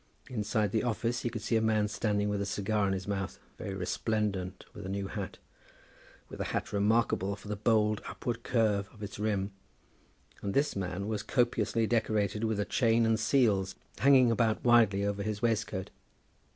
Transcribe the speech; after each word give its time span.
Inside 0.31 0.71
the 0.71 0.81
office 0.81 1.21
he 1.21 1.29
could 1.29 1.43
see 1.43 1.55
a 1.57 1.61
man 1.61 1.87
standing 1.87 2.27
with 2.27 2.41
a 2.41 2.45
cigar 2.47 2.87
in 2.87 2.93
his 2.93 3.07
mouth, 3.07 3.37
very 3.59 3.75
resplendent 3.75 4.65
with 4.73 4.83
a 4.83 4.89
new 4.89 5.05
hat, 5.07 5.37
with 6.27 6.41
a 6.41 6.45
hat 6.45 6.73
remarkable 6.73 7.35
for 7.35 7.49
the 7.49 7.55
bold 7.55 8.01
upward 8.09 8.41
curve 8.41 8.89
of 8.93 9.03
its 9.03 9.19
rim, 9.19 9.51
and 10.41 10.55
this 10.55 10.75
man 10.75 11.07
was 11.07 11.21
copiously 11.21 11.85
decorated 11.85 12.43
with 12.43 12.59
a 12.59 12.65
chain 12.65 13.05
and 13.05 13.19
seals 13.19 13.75
hanging 13.99 14.31
about 14.31 14.63
widely 14.65 15.05
over 15.05 15.21
his 15.21 15.43
waistcoat. 15.43 15.91